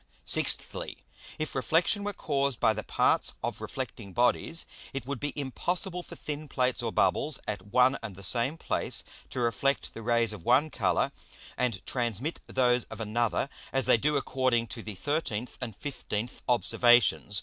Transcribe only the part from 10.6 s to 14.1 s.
Colour, and transmit those of another, as they